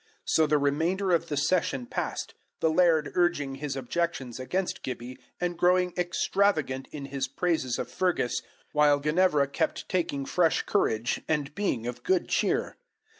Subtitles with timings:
[0.25, 5.55] So the remainder of the session passed the laird urging his objections against Gibbie, and
[5.59, 8.41] growing extravagant in his praises of Fergus,
[8.71, 12.77] while Ginevra kept taking fresh courage, and being of good cheer.